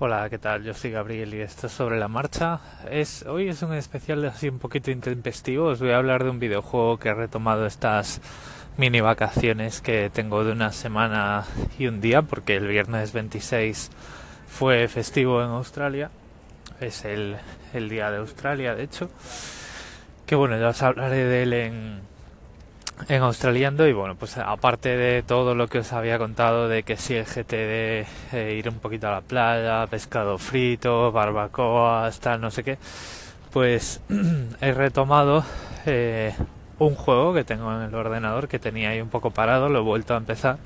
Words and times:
Hola, 0.00 0.30
¿qué 0.30 0.38
tal? 0.38 0.62
Yo 0.62 0.74
soy 0.74 0.92
Gabriel 0.92 1.34
y 1.34 1.40
esto 1.40 1.66
es 1.66 1.72
sobre 1.72 1.98
la 1.98 2.06
marcha. 2.06 2.60
Es, 2.88 3.24
hoy 3.24 3.48
es 3.48 3.62
un 3.62 3.74
especial 3.74 4.24
así 4.26 4.48
un 4.48 4.60
poquito 4.60 4.92
intempestivo. 4.92 5.66
Os 5.66 5.80
voy 5.80 5.90
a 5.90 5.96
hablar 5.96 6.22
de 6.22 6.30
un 6.30 6.38
videojuego 6.38 7.00
que 7.00 7.08
he 7.08 7.14
retomado 7.14 7.66
estas 7.66 8.20
mini 8.76 9.00
vacaciones 9.00 9.80
que 9.80 10.08
tengo 10.08 10.44
de 10.44 10.52
una 10.52 10.70
semana 10.70 11.46
y 11.80 11.88
un 11.88 12.00
día, 12.00 12.22
porque 12.22 12.54
el 12.54 12.68
viernes 12.68 13.12
26 13.12 13.90
fue 14.46 14.86
festivo 14.86 15.42
en 15.42 15.48
Australia. 15.48 16.12
Es 16.80 17.04
el, 17.04 17.36
el 17.74 17.88
día 17.88 18.12
de 18.12 18.18
Australia, 18.18 18.76
de 18.76 18.84
hecho. 18.84 19.10
Que 20.26 20.36
bueno, 20.36 20.60
ya 20.60 20.68
os 20.68 20.80
hablaré 20.80 21.24
de 21.24 21.42
él 21.42 21.52
en, 21.54 22.00
en 23.08 23.22
Australiando 23.22 23.86
y 23.86 23.92
bueno, 23.92 24.16
pues 24.16 24.36
aparte 24.38 24.96
de 24.96 25.22
todo 25.22 25.54
lo 25.54 25.68
que 25.68 25.78
os 25.78 25.92
había 25.92 26.18
contado 26.18 26.68
de 26.68 26.82
que 26.82 26.96
si 26.96 27.14
el 27.14 27.24
GTD, 27.24 28.06
eh, 28.32 28.56
ir 28.58 28.68
un 28.68 28.78
poquito 28.78 29.08
a 29.08 29.12
la 29.12 29.20
playa, 29.20 29.86
pescado 29.86 30.38
frito, 30.38 31.12
barbacoa, 31.12 32.10
tal, 32.20 32.40
no 32.40 32.50
sé 32.50 32.64
qué, 32.64 32.78
pues 33.52 34.00
he 34.60 34.72
retomado 34.72 35.44
eh, 35.86 36.34
un 36.78 36.94
juego 36.94 37.34
que 37.34 37.44
tengo 37.44 37.74
en 37.74 37.82
el 37.82 37.94
ordenador 37.94 38.48
que 38.48 38.58
tenía 38.58 38.90
ahí 38.90 39.00
un 39.00 39.08
poco 39.08 39.30
parado, 39.30 39.68
lo 39.68 39.80
he 39.80 39.82
vuelto 39.82 40.14
a 40.14 40.18
empezar 40.18 40.58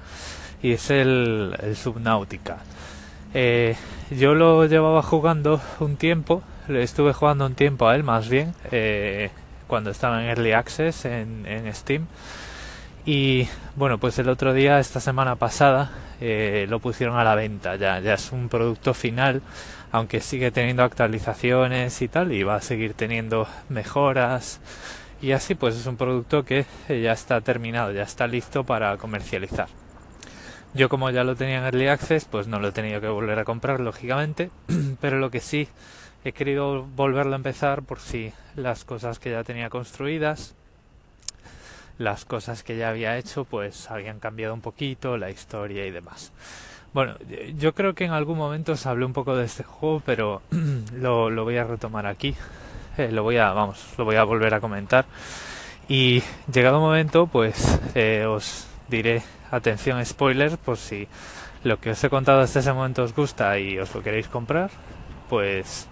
y 0.62 0.72
es 0.72 0.90
el, 0.90 1.56
el 1.62 1.76
Subnautica. 1.76 2.58
Eh, 3.34 3.76
yo 4.10 4.34
lo 4.34 4.66
llevaba 4.66 5.02
jugando 5.02 5.60
un 5.80 5.96
tiempo, 5.96 6.42
le 6.68 6.82
estuve 6.82 7.12
jugando 7.12 7.46
un 7.46 7.54
tiempo 7.54 7.88
a 7.88 7.96
él 7.96 8.04
más 8.04 8.28
bien, 8.28 8.54
eh, 8.70 9.30
cuando 9.72 9.88
estaba 9.88 10.22
en 10.22 10.28
Early 10.28 10.52
Access 10.52 11.06
en, 11.06 11.70
Steam. 11.72 12.06
Y 13.06 13.48
bueno, 13.74 13.96
pues 13.96 14.18
el 14.18 14.28
otro 14.28 14.52
día, 14.52 14.78
esta 14.78 15.00
semana 15.00 15.36
pasada, 15.36 15.92
eh, 16.20 16.66
lo 16.68 16.78
pusieron 16.78 17.16
a 17.16 17.24
la 17.24 17.34
venta. 17.34 17.76
Ya, 17.76 17.98
ya 17.98 18.12
es 18.12 18.32
un 18.32 18.50
producto 18.50 18.92
final, 18.92 19.40
aunque 19.90 20.20
sigue 20.20 20.50
teniendo 20.50 20.82
actualizaciones 20.82 22.02
y 22.02 22.08
tal, 22.08 22.32
y 22.32 22.42
va 22.42 22.56
a 22.56 22.60
seguir 22.60 22.92
teniendo 22.92 23.48
mejoras. 23.70 24.60
Y 25.22 25.32
así, 25.32 25.54
pues 25.54 25.74
es 25.74 25.86
un 25.86 25.96
producto 25.96 26.44
que 26.44 26.66
ya 26.90 27.12
está 27.12 27.40
terminado, 27.40 27.92
ya 27.92 28.02
está 28.02 28.26
listo 28.26 28.64
para 28.64 28.98
comercializar. 28.98 29.68
Yo 30.74 30.90
como 30.90 31.08
ya 31.08 31.24
lo 31.24 31.34
tenía 31.34 31.60
en 31.60 31.64
Early 31.64 31.88
Access, 31.88 32.26
pues 32.26 32.46
no 32.46 32.60
lo 32.60 32.68
he 32.68 32.72
tenido 32.72 33.00
que 33.00 33.08
volver 33.08 33.38
a 33.38 33.46
comprar, 33.46 33.80
lógicamente, 33.80 34.50
pero 35.00 35.18
lo 35.18 35.30
que 35.30 35.40
sí 35.40 35.66
he 36.24 36.32
querido 36.32 36.84
volverlo 36.96 37.32
a 37.32 37.36
empezar 37.36 37.82
por 37.82 38.00
si 38.00 38.32
las 38.56 38.84
cosas 38.84 39.18
que 39.18 39.30
ya 39.30 39.44
tenía 39.44 39.70
construidas, 39.70 40.54
las 41.98 42.24
cosas 42.24 42.62
que 42.62 42.76
ya 42.76 42.88
había 42.88 43.18
hecho, 43.18 43.44
pues 43.44 43.90
habían 43.90 44.18
cambiado 44.18 44.54
un 44.54 44.60
poquito, 44.60 45.16
la 45.16 45.30
historia 45.30 45.86
y 45.86 45.90
demás. 45.90 46.32
Bueno, 46.92 47.16
yo 47.56 47.74
creo 47.74 47.94
que 47.94 48.04
en 48.04 48.12
algún 48.12 48.36
momento 48.36 48.72
os 48.72 48.86
hablé 48.86 49.06
un 49.06 49.14
poco 49.14 49.34
de 49.34 49.46
este 49.46 49.62
juego, 49.62 50.02
pero 50.04 50.42
lo, 50.94 51.30
lo 51.30 51.44
voy 51.44 51.56
a 51.56 51.64
retomar 51.64 52.06
aquí. 52.06 52.34
Eh, 52.98 53.10
lo 53.10 53.22
voy 53.22 53.38
a, 53.38 53.52
vamos, 53.52 53.82
lo 53.96 54.04
voy 54.04 54.16
a 54.16 54.24
volver 54.24 54.52
a 54.52 54.60
comentar. 54.60 55.06
Y 55.88 56.22
llegado 56.52 56.78
un 56.78 56.84
momento, 56.84 57.26
pues 57.26 57.80
eh, 57.94 58.26
os 58.26 58.66
diré, 58.88 59.22
atención 59.50 60.04
spoiler, 60.04 60.58
por 60.58 60.76
si 60.76 61.08
lo 61.64 61.80
que 61.80 61.90
os 61.90 62.04
he 62.04 62.10
contado 62.10 62.40
hasta 62.40 62.60
ese 62.60 62.72
momento 62.72 63.02
os 63.02 63.14
gusta 63.14 63.58
y 63.58 63.78
os 63.78 63.94
lo 63.94 64.02
queréis 64.02 64.28
comprar, 64.28 64.70
pues 65.28 65.88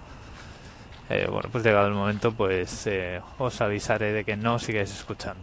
eh, 1.10 1.26
bueno, 1.28 1.48
pues 1.50 1.64
llegado 1.64 1.88
el 1.88 1.94
momento, 1.94 2.30
pues 2.30 2.86
eh, 2.86 3.20
os 3.38 3.60
avisaré 3.60 4.12
de 4.12 4.24
que 4.24 4.36
no 4.36 4.60
sigáis 4.60 4.92
escuchando. 4.94 5.42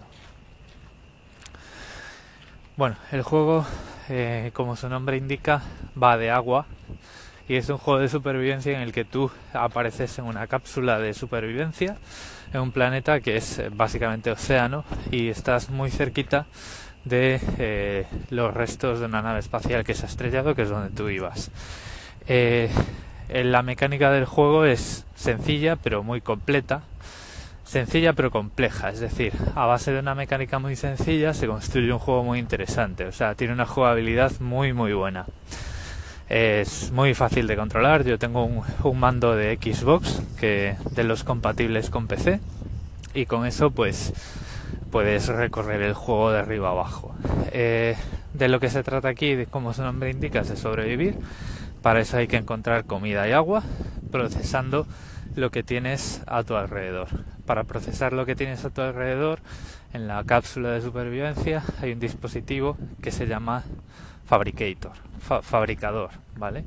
Bueno, 2.78 2.96
el 3.12 3.22
juego, 3.22 3.66
eh, 4.08 4.52
como 4.54 4.78
su 4.78 4.88
nombre 4.88 5.18
indica, 5.18 5.62
va 6.02 6.16
de 6.16 6.32
agua 6.32 6.68
y 7.50 7.56
es 7.56 7.68
un 7.68 7.80
juego 7.80 8.00
de 8.00 8.08
supervivencia 8.08 8.78
en 8.78 8.82
el 8.82 8.94
que 8.94 9.04
tú 9.04 9.30
apareces 9.52 10.18
en 10.20 10.26
una 10.26 10.48
cápsula 10.48 11.00
de 11.00 11.14
supervivencia 11.14 11.98
en 12.54 12.62
un 12.62 12.72
planeta 12.72 13.20
que 13.20 13.36
es 13.36 13.62
básicamente 13.76 14.32
océano 14.32 14.86
y 15.12 15.28
estás 15.28 15.70
muy 15.70 15.92
cerquita 15.92 16.46
de 17.04 18.06
los 18.30 18.54
restos 18.54 19.02
de 19.02 19.06
una 19.06 19.22
nave 19.22 19.40
espacial 19.40 19.84
que 19.84 19.94
se 19.94 20.06
ha 20.06 20.10
estrellado, 20.10 20.56
que 20.56 20.62
es 20.62 20.70
donde 20.70 20.96
tú 20.96 21.10
ibas. 21.10 21.52
La 23.30 23.62
mecánica 23.62 24.12
del 24.12 24.26
juego 24.26 24.66
es 24.66 25.06
sencilla 25.16 25.76
pero 25.76 26.04
muy 26.04 26.22
completa. 26.22 26.82
Sencilla 27.66 28.14
pero 28.14 28.32
compleja, 28.32 28.90
es 28.90 29.02
decir, 29.02 29.34
a 29.56 29.66
base 29.66 29.92
de 29.92 30.00
una 30.00 30.16
mecánica 30.16 30.58
muy 30.58 30.78
sencilla 30.78 31.34
se 31.34 31.48
construye 31.48 31.92
un 31.92 32.00
juego 32.00 32.24
muy 32.24 32.40
interesante, 32.40 33.04
o 33.04 33.12
sea, 33.12 33.36
tiene 33.36 33.52
una 33.52 33.66
jugabilidad 33.66 34.32
muy 34.40 34.72
muy 34.72 34.94
buena. 34.94 35.26
Es 36.30 36.92
muy 36.92 37.14
fácil 37.14 37.46
de 37.46 37.58
controlar, 37.58 38.06
yo 38.06 38.18
tengo 38.18 38.46
un, 38.46 39.00
mando 39.00 39.36
de 39.36 39.58
Xbox 39.58 40.22
que 40.40 40.78
de 40.92 41.04
los 41.04 41.26
compatibles 41.26 41.90
con 41.90 42.08
PC 42.08 42.40
y 43.14 43.26
con 43.26 43.46
eso 43.46 43.72
pues 43.72 44.14
puedes 44.90 45.28
recorrer 45.28 45.82
el 45.82 45.94
juego 45.94 46.32
de 46.32 46.40
arriba 46.40 46.70
abajo. 46.70 47.16
Eh, 47.52 47.98
de 48.34 48.48
lo 48.48 48.62
que 48.62 48.70
se 48.70 48.84
trata 48.84 49.10
aquí, 49.10 49.46
como 49.50 49.74
su 49.74 49.82
nombre 49.84 50.10
indica, 50.10 50.40
es 50.40 50.50
de 50.50 50.56
sobrevivir 50.56 51.16
para 51.82 52.00
eso 52.00 52.18
hay 52.18 52.28
que 52.28 52.38
encontrar 52.38 52.86
comida 52.86 53.28
y 53.28 53.32
agua, 53.32 53.64
procesando 54.12 54.88
lo 55.36 55.52
que 55.52 55.64
tienes 55.64 56.22
a 56.26 56.44
tu 56.44 56.56
alrededor. 56.56 57.08
Para 57.46 57.64
procesar 57.64 58.14
lo 58.14 58.26
que 58.26 58.36
tienes 58.36 58.66
a 58.66 58.70
tu 58.70 58.82
alrededor, 58.82 59.40
en 59.94 60.08
la 60.08 60.24
cápsula 60.24 60.72
de 60.72 60.82
supervivencia 60.82 61.64
hay 61.82 61.94
un 61.94 62.00
dispositivo 62.00 62.78
que 63.02 63.12
se 63.12 63.28
llama 63.28 63.64
Fabricator, 64.26 64.92
fabricador, 65.42 66.10
¿vale? 66.36 66.66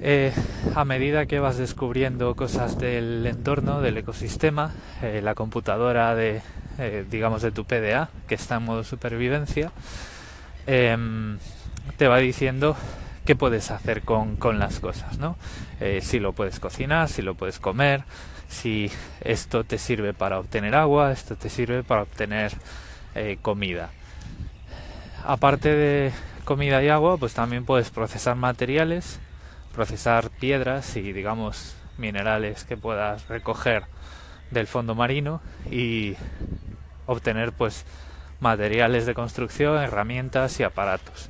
Eh, 0.00 0.32
a 0.74 0.84
medida 0.84 1.26
que 1.26 1.40
vas 1.40 1.56
descubriendo 1.56 2.34
cosas 2.36 2.78
del 2.78 3.26
entorno, 3.26 3.80
del 3.80 3.96
ecosistema, 3.96 4.72
eh, 5.02 5.20
la 5.22 5.34
computadora 5.34 6.14
de, 6.14 6.42
eh, 6.78 7.04
digamos, 7.10 7.40
de 7.40 7.50
tu 7.50 7.64
PDA, 7.64 8.10
que 8.28 8.34
está 8.34 8.56
en 8.56 8.64
modo 8.64 8.84
supervivencia, 8.84 9.72
em, 10.66 11.38
te 11.96 12.08
va 12.08 12.18
diciendo 12.18 12.76
qué 13.26 13.36
puedes 13.36 13.70
hacer 13.70 14.02
con, 14.02 14.38
las 14.58 14.80
cosas, 14.80 15.18
¿no? 15.18 15.36
Eh, 15.80 16.00
si 16.02 16.18
lo 16.18 16.32
puedes 16.32 16.60
cocinar, 16.60 17.08
si 17.08 17.20
lo 17.20 17.34
puedes 17.34 17.58
comer, 17.58 18.04
si 18.48 18.90
esto 19.20 19.64
te 19.64 19.76
sirve 19.78 20.14
para 20.14 20.38
obtener 20.38 20.74
agua, 20.74 21.12
esto 21.12 21.36
te 21.36 21.50
sirve 21.50 21.82
para 21.82 22.02
obtener 22.02 22.52
eh, 23.14 23.36
comida. 23.42 23.90
Aparte 25.24 25.70
de 25.70 26.12
comida 26.44 26.82
y 26.82 26.88
agua, 26.88 27.16
pues 27.18 27.34
también 27.34 27.64
puedes 27.64 27.90
procesar 27.90 28.36
materiales, 28.36 29.18
procesar 29.74 30.30
piedras 30.30 30.96
y 30.96 31.12
digamos 31.12 31.74
minerales 31.98 32.64
que 32.64 32.76
puedas 32.76 33.28
recoger 33.28 33.84
del 34.50 34.68
fondo 34.68 34.94
marino 34.94 35.40
y 35.70 36.14
obtener 37.06 37.52
pues 37.52 37.84
materiales 38.38 39.06
de 39.06 39.14
construcción, 39.14 39.82
herramientas 39.82 40.60
y 40.60 40.62
aparatos. 40.62 41.28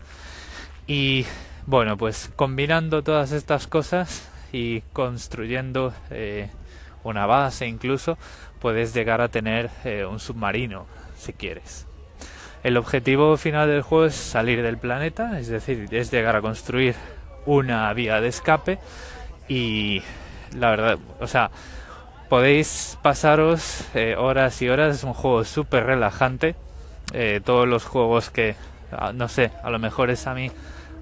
Y 0.87 1.27
bueno, 1.67 1.97
pues 1.97 2.31
combinando 2.37 3.03
todas 3.03 3.33
estas 3.33 3.67
cosas 3.67 4.29
y 4.53 4.83
construyendo 4.93 5.93
eh, 6.11 6.49
una 7.03 7.27
base 7.27 7.67
incluso, 7.67 8.19
puedes 8.61 8.95
llegar 8.95 9.21
a 9.21 9.29
tener 9.29 9.71
eh, 9.85 10.05
un 10.05 10.21
submarino 10.21 10.87
si 11.19 11.33
quieres. 11.33 11.87
El 12.63 12.77
objetivo 12.77 13.37
final 13.37 13.69
del 13.69 13.83
juego 13.83 14.07
es 14.07 14.15
salir 14.15 14.63
del 14.63 14.79
planeta, 14.79 15.39
es 15.41 15.49
decir, 15.49 15.89
es 15.91 16.11
llegar 16.13 16.37
a 16.37 16.41
construir 16.41 16.95
una 17.47 17.93
vía 17.93 18.21
de 18.21 18.29
escape 18.29 18.79
y 19.49 20.03
la 20.57 20.71
verdad, 20.71 20.99
o 21.21 21.27
sea, 21.27 21.51
podéis 22.29 22.97
pasaros 23.03 23.85
eh, 23.95 24.15
horas 24.17 24.63
y 24.63 24.69
horas, 24.69 24.97
es 24.97 25.05
un 25.05 25.15
juego 25.15 25.45
súper 25.45 25.85
relajante. 25.85 26.55
todos 27.45 27.67
los 27.69 27.85
juegos 27.85 28.31
que, 28.31 28.57
ah, 28.93 29.13
no 29.13 29.29
sé, 29.29 29.51
a 29.63 29.71
lo 29.71 29.79
mejor 29.79 30.11
es 30.11 30.27
a 30.27 30.35
mí 30.35 30.51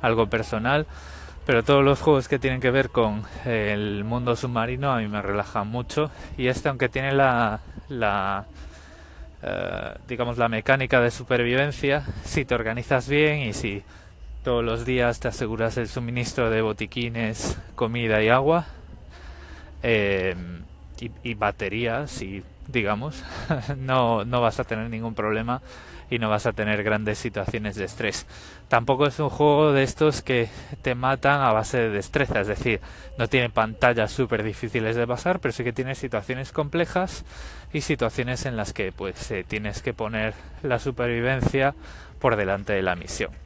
algo 0.05 0.27
personal, 0.29 0.87
pero 1.47 1.63
todos 1.63 1.85
los 1.85 2.01
juegos 2.01 2.29
que 2.29 2.39
tienen 2.39 2.61
que 2.61 2.71
ver 2.71 2.91
con 2.91 3.23
el 3.45 4.05
mundo 4.05 4.37
submarino 4.37 4.93
a 4.93 4.99
mí 4.99 5.09
me 5.09 5.23
relajan 5.23 5.69
mucho. 5.69 6.11
Y 6.37 6.47
este 6.49 6.69
aunque 6.69 6.89
tiene 6.89 7.13
la, 7.13 7.61
la 7.89 8.45
eh, 9.43 9.95
digamos 10.07 10.39
la 10.39 10.49
mecánica 10.49 11.01
de 11.01 11.11
supervivencia, 11.11 12.05
si 12.25 12.45
te 12.45 12.55
organizas 12.55 13.09
bien 13.09 13.41
y 13.41 13.53
si 13.53 13.83
todos 14.43 14.63
los 14.63 14.85
días 14.85 15.21
te 15.21 15.29
aseguras 15.29 15.77
el 15.79 15.89
suministro 15.89 16.51
de 16.51 16.61
botiquines, 16.61 17.59
comida 17.75 18.23
y 18.23 18.29
agua 18.29 18.67
eh, 19.83 20.35
y, 21.01 21.11
y 21.23 21.35
baterías 21.35 22.21
y 22.21 22.43
digamos 22.69 23.23
no, 23.77 24.25
no 24.25 24.41
vas 24.41 24.61
a 24.61 24.65
tener 24.65 24.89
ningún 24.91 25.15
problema 25.15 25.63
y 26.11 26.19
no 26.19 26.31
vas 26.31 26.47
a 26.47 26.53
tener 26.53 26.83
grandes 26.83 27.19
situaciones 27.19 27.77
de 27.77 27.85
estrés. 27.85 28.27
Tampoco 28.69 29.07
es 29.07 29.19
un 29.19 29.31
juego 29.31 29.73
de 29.73 29.83
estos 29.83 30.23
que 30.23 30.49
te 30.83 30.95
matan 30.95 31.43
a 31.43 31.53
base 31.53 31.79
de 31.79 31.91
destreza, 31.91 32.41
es 32.41 32.47
decir, 32.47 32.81
no 33.19 33.29
tiene 33.29 33.51
pantallas 33.51 34.13
súper 34.13 34.43
difíciles 34.43 34.97
de 34.97 35.07
pasar, 35.07 35.41
pero 35.41 35.53
sí 35.53 35.65
que 35.65 35.73
tiene 35.73 35.95
situaciones 35.95 36.53
complejas 36.53 37.25
y 37.73 37.83
situaciones 37.83 38.47
en 38.47 38.57
las 38.57 38.73
que 38.73 38.93
pues 38.93 39.31
eh, 39.31 39.45
tienes 39.47 39.83
que 39.83 39.95
poner 39.95 40.35
la 40.63 40.79
supervivencia 40.79 41.75
por 42.19 42.37
delante 42.37 42.73
de 42.73 42.83
la 42.83 42.97
misión. 42.97 43.44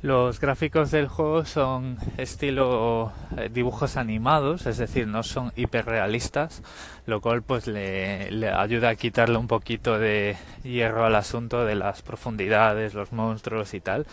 Los 0.00 0.38
gráficos 0.38 0.92
del 0.92 1.08
juego 1.08 1.44
son 1.44 1.98
estilo 2.18 3.12
eh, 3.36 3.50
dibujos 3.52 3.96
animados, 3.96 4.66
es 4.66 4.78
decir, 4.78 5.08
no 5.08 5.24
son 5.24 5.52
hiperrealistas, 5.56 6.62
lo 7.06 7.20
cual 7.20 7.42
pues 7.42 7.66
le, 7.66 8.48
ayuda 8.48 8.90
a 8.90 8.94
quitarle 8.94 9.38
un 9.38 9.48
poquito 9.48 9.98
de 9.98 10.36
hierro 10.62 11.04
al 11.04 11.16
asunto 11.16 11.64
de 11.64 11.74
las 11.74 12.02
profundidades, 12.02 12.94
los 12.94 13.10
monstruos 13.10 13.74
y 13.74 13.80
tal. 13.80 14.06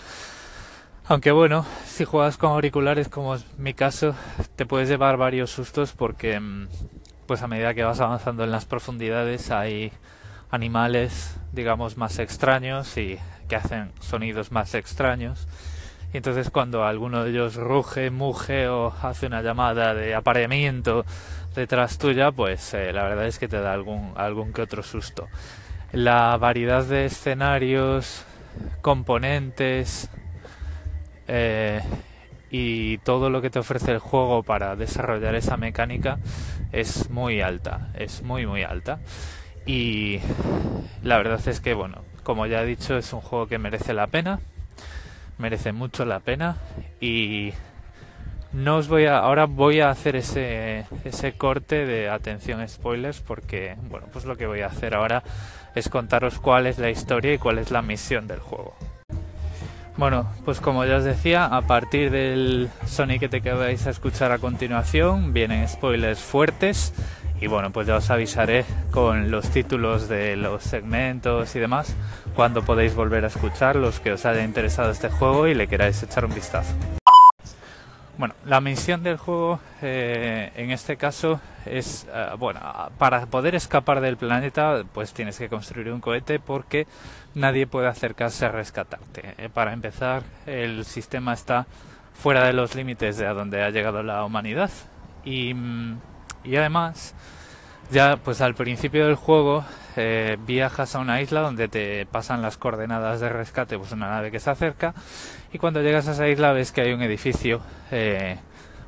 Aunque 1.07 1.31
bueno, 1.31 1.67
si 1.85 2.03
juegas 2.03 2.37
con 2.37 2.49
auriculares 2.49 3.07
como 3.07 3.35
es 3.35 3.45
mi 3.59 3.75
caso, 3.75 4.15
te 4.55 4.65
puedes 4.65 4.89
llevar 4.89 5.17
varios 5.17 5.51
sustos 5.51 5.91
porque 5.91 6.39
mm, 6.39 6.67
pues 7.27 7.43
a 7.43 7.47
medida 7.47 7.75
que 7.75 7.83
vas 7.83 7.99
avanzando 7.99 8.43
en 8.43 8.49
las 8.49 8.65
profundidades 8.65 9.51
hay 9.51 9.91
animales, 10.49 11.37
digamos, 11.51 11.95
más 11.95 12.17
extraños 12.17 12.97
y 12.97 13.19
que 13.47 13.55
hacen 13.55 13.91
sonidos 13.99 14.51
más 14.51 14.73
extraños. 14.73 15.47
Y 16.15 16.17
entonces 16.17 16.49
cuando 16.49 16.85
alguno 16.85 17.25
de 17.25 17.31
ellos 17.31 17.55
ruge, 17.55 18.09
muge 18.09 18.69
o 18.69 18.93
hace 19.01 19.27
una 19.27 19.41
llamada 19.41 19.93
de 19.93 20.15
apareamiento 20.15 21.05
detrás 21.53 21.97
tuya, 21.97 22.31
pues 22.31 22.73
eh, 22.73 22.93
la 22.93 23.03
verdad 23.03 23.27
es 23.27 23.37
que 23.37 23.49
te 23.49 23.59
da 23.59 23.73
algún, 23.73 24.13
algún 24.15 24.53
que 24.53 24.61
otro 24.61 24.81
susto. 24.81 25.27
La 25.91 26.37
variedad 26.37 26.85
de 26.85 27.03
escenarios, 27.03 28.23
componentes 28.81 30.09
eh, 31.27 31.81
y 32.49 32.97
todo 32.99 33.29
lo 33.29 33.41
que 33.41 33.49
te 33.49 33.59
ofrece 33.59 33.91
el 33.91 33.99
juego 33.99 34.41
para 34.41 34.77
desarrollar 34.77 35.35
esa 35.35 35.57
mecánica 35.57 36.19
es 36.71 37.09
muy 37.09 37.41
alta, 37.41 37.89
es 37.93 38.23
muy 38.23 38.45
muy 38.45 38.63
alta. 38.63 38.99
Y 39.65 40.21
la 41.03 41.17
verdad 41.17 41.45
es 41.45 41.59
que, 41.59 41.73
bueno, 41.73 42.03
como 42.23 42.45
ya 42.45 42.63
he 42.63 42.65
dicho, 42.65 42.95
es 42.95 43.11
un 43.11 43.19
juego 43.19 43.47
que 43.47 43.57
merece 43.57 43.93
la 43.93 44.07
pena, 44.07 44.39
merece 45.37 45.71
mucho 45.71 46.05
la 46.05 46.19
pena 46.19 46.57
y 46.99 47.53
no 48.53 48.77
os 48.77 48.87
voy 48.87 49.05
a 49.05 49.17
ahora 49.17 49.45
voy 49.45 49.81
a 49.81 49.89
hacer 49.89 50.15
ese 50.15 50.85
ese 51.03 51.33
corte 51.33 51.85
de 51.85 52.09
atención 52.09 52.65
spoilers 52.67 53.19
porque 53.19 53.75
bueno 53.89 54.07
pues 54.13 54.25
lo 54.25 54.37
que 54.37 54.47
voy 54.47 54.61
a 54.61 54.67
hacer 54.67 54.95
ahora 54.95 55.23
es 55.75 55.89
contaros 55.89 56.39
cuál 56.39 56.67
es 56.67 56.79
la 56.79 56.89
historia 56.89 57.33
y 57.33 57.37
cuál 57.37 57.59
es 57.59 57.69
la 57.69 57.81
misión 57.81 58.27
del 58.27 58.39
juego. 58.39 58.73
Bueno 59.97 60.29
pues 60.45 60.61
como 60.61 60.85
ya 60.85 60.97
os 60.97 61.03
decía 61.03 61.45
a 61.45 61.61
partir 61.63 62.11
del 62.11 62.69
Sonic 62.85 63.19
que 63.19 63.29
te 63.29 63.39
vais 63.51 63.85
a 63.87 63.89
escuchar 63.89 64.31
a 64.31 64.39
continuación 64.39 65.33
vienen 65.33 65.67
spoilers 65.67 66.19
fuertes 66.19 66.93
y 67.41 67.47
bueno, 67.47 67.71
pues 67.71 67.87
ya 67.87 67.97
os 67.97 68.09
avisaré 68.09 68.65
con 68.91 69.29
los 69.29 69.49
títulos 69.49 70.07
de 70.07 70.35
los 70.35 70.63
segmentos 70.63 71.55
y 71.55 71.59
demás 71.59 71.95
cuando 72.35 72.63
podéis 72.63 72.95
volver 72.95 73.23
a 73.25 73.27
escuchar 73.27 73.75
los 73.75 73.99
que 73.99 74.13
os 74.13 74.25
haya 74.25 74.43
interesado 74.43 74.91
este 74.91 75.09
juego 75.09 75.47
y 75.47 75.53
le 75.53 75.67
queráis 75.67 76.01
echar 76.03 76.25
un 76.25 76.33
vistazo. 76.33 76.73
Bueno, 78.17 78.33
la 78.45 78.61
misión 78.61 79.03
del 79.03 79.17
juego 79.17 79.59
eh, 79.81 80.51
en 80.55 80.71
este 80.71 80.95
caso 80.95 81.41
es, 81.65 82.07
eh, 82.13 82.29
bueno, 82.39 82.61
para 82.97 83.25
poder 83.25 83.55
escapar 83.55 83.99
del 83.99 84.15
planeta 84.15 84.83
pues 84.93 85.13
tienes 85.13 85.37
que 85.37 85.49
construir 85.49 85.91
un 85.91 85.99
cohete 85.99 86.39
porque 86.39 86.87
nadie 87.33 87.67
puede 87.67 87.87
acercarse 87.87 88.45
a 88.45 88.49
rescatarte. 88.49 89.35
Eh, 89.37 89.49
para 89.53 89.73
empezar, 89.73 90.23
el 90.45 90.85
sistema 90.85 91.33
está 91.33 91.67
fuera 92.13 92.45
de 92.45 92.53
los 92.53 92.75
límites 92.75 93.17
de 93.17 93.27
a 93.27 93.33
donde 93.33 93.61
ha 93.61 93.69
llegado 93.69 94.01
la 94.03 94.23
humanidad 94.23 94.71
y... 95.25 95.53
Mm, 95.53 95.99
y 96.45 96.55
además, 96.55 97.13
ya 97.91 98.17
pues 98.17 98.41
al 98.41 98.55
principio 98.55 99.05
del 99.05 99.15
juego 99.15 99.65
eh, 99.95 100.37
viajas 100.45 100.95
a 100.95 100.99
una 100.99 101.21
isla 101.21 101.41
donde 101.41 101.67
te 101.67 102.05
pasan 102.05 102.41
las 102.41 102.57
coordenadas 102.57 103.19
de 103.19 103.29
rescate, 103.29 103.77
pues 103.77 103.91
una 103.91 104.09
nave 104.09 104.31
que 104.31 104.39
se 104.39 104.49
acerca, 104.49 104.93
y 105.53 105.57
cuando 105.57 105.81
llegas 105.81 106.07
a 106.07 106.11
esa 106.11 106.27
isla 106.27 106.53
ves 106.53 106.71
que 106.71 106.81
hay 106.81 106.93
un 106.93 107.01
edificio 107.01 107.61
eh, 107.91 108.37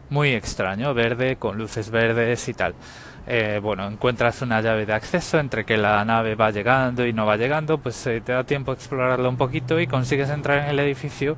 muy 0.09 0.33
extraño, 0.33 0.93
verde, 0.93 1.37
con 1.37 1.57
luces 1.57 1.89
verdes 1.89 2.47
y 2.49 2.53
tal. 2.53 2.75
Eh, 3.29 3.59
bueno, 3.61 3.85
encuentras 3.87 4.41
una 4.41 4.61
llave 4.61 4.85
de 4.85 4.93
acceso 4.93 5.37
entre 5.37 5.65
que 5.65 5.75
la 5.75 6.03
nave 6.05 6.35
va 6.35 6.49
llegando 6.49 7.05
y 7.05 7.11
no 7.11 7.25
va 7.25 7.35
llegando, 7.35 7.77
pues 7.77 8.01
te 8.03 8.21
da 8.21 8.45
tiempo 8.45 8.71
a 8.71 8.75
explorarlo 8.75 9.27
un 9.27 9.35
poquito 9.35 9.79
y 9.81 9.87
consigues 9.87 10.29
entrar 10.29 10.59
en 10.59 10.69
el 10.69 10.79
edificio 10.79 11.35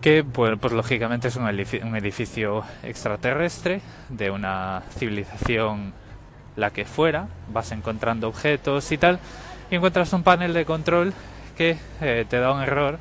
que 0.00 0.24
pues, 0.24 0.58
pues 0.60 0.72
lógicamente 0.72 1.28
es 1.28 1.36
un 1.36 1.48
edificio, 1.48 2.64
extraterrestre 2.82 3.80
de 4.08 4.30
una 4.30 4.82
civilización 4.96 5.92
la 6.56 6.70
que 6.70 6.84
fuera, 6.84 7.28
vas 7.52 7.72
encontrando 7.72 8.28
objetos 8.28 8.90
y 8.92 8.98
tal, 8.98 9.18
y 9.70 9.76
encuentras 9.76 10.12
un 10.12 10.22
panel 10.22 10.54
de 10.54 10.64
control 10.64 11.12
que 11.56 11.78
eh, 12.00 12.24
te 12.28 12.38
da 12.38 12.52
un 12.52 12.62
error 12.62 12.98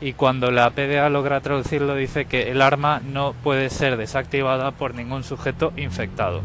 y 0.00 0.12
cuando 0.12 0.50
la 0.50 0.70
PDA 0.70 1.08
logra 1.08 1.40
traducirlo 1.40 1.94
dice 1.94 2.26
que 2.26 2.50
el 2.50 2.60
arma 2.60 3.00
no 3.00 3.32
puede 3.32 3.70
ser 3.70 3.96
desactivada 3.96 4.72
por 4.72 4.94
ningún 4.94 5.24
sujeto 5.24 5.72
infectado. 5.76 6.42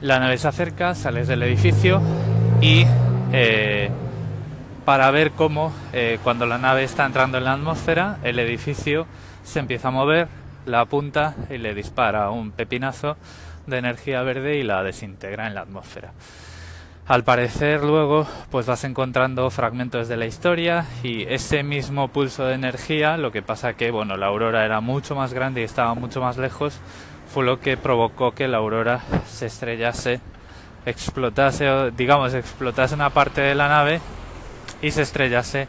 La 0.00 0.18
nave 0.18 0.36
se 0.36 0.48
acerca, 0.48 0.94
sales 0.94 1.28
del 1.28 1.42
edificio 1.42 2.02
y 2.60 2.84
eh, 3.32 3.90
para 4.84 5.10
ver 5.10 5.32
cómo 5.32 5.72
eh, 5.92 6.18
cuando 6.22 6.46
la 6.46 6.58
nave 6.58 6.84
está 6.84 7.06
entrando 7.06 7.38
en 7.38 7.44
la 7.44 7.52
atmósfera 7.52 8.18
el 8.22 8.38
edificio 8.38 9.06
se 9.44 9.60
empieza 9.60 9.88
a 9.88 9.92
mover, 9.92 10.28
la 10.66 10.80
apunta 10.80 11.34
y 11.50 11.58
le 11.58 11.74
dispara 11.74 12.30
un 12.30 12.52
pepinazo 12.52 13.16
de 13.66 13.78
energía 13.78 14.22
verde 14.22 14.56
y 14.56 14.62
la 14.62 14.82
desintegra 14.82 15.46
en 15.46 15.54
la 15.54 15.62
atmósfera. 15.62 16.12
Al 17.06 17.24
parecer 17.24 17.82
luego 17.82 18.26
pues 18.50 18.66
vas 18.66 18.84
encontrando 18.84 19.50
fragmentos 19.50 20.08
de 20.08 20.16
la 20.16 20.26
historia 20.26 20.86
y 21.02 21.24
ese 21.24 21.62
mismo 21.62 22.08
pulso 22.08 22.44
de 22.44 22.54
energía, 22.54 23.16
lo 23.16 23.32
que 23.32 23.42
pasa 23.42 23.74
que 23.74 23.90
bueno, 23.90 24.16
la 24.16 24.26
aurora 24.26 24.64
era 24.64 24.80
mucho 24.80 25.14
más 25.14 25.32
grande 25.32 25.60
y 25.60 25.64
estaba 25.64 25.94
mucho 25.94 26.20
más 26.20 26.38
lejos, 26.38 26.78
fue 27.32 27.44
lo 27.44 27.60
que 27.60 27.76
provocó 27.76 28.32
que 28.32 28.48
la 28.48 28.58
aurora 28.58 29.00
se 29.26 29.46
estrellase, 29.46 30.20
explotase, 30.86 31.90
digamos, 31.96 32.34
explotase 32.34 32.94
una 32.94 33.10
parte 33.10 33.40
de 33.40 33.54
la 33.54 33.68
nave 33.68 34.00
y 34.82 34.90
se 34.90 35.02
estrellase 35.02 35.68